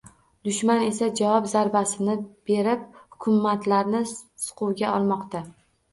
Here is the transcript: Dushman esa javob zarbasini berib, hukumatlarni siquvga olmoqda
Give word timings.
Dushman 0.47 0.79
esa 0.85 1.09
javob 1.19 1.49
zarbasini 1.51 2.15
berib, 2.51 2.87
hukumatlarni 3.03 4.03
siquvga 4.47 4.95
olmoqda 4.95 5.45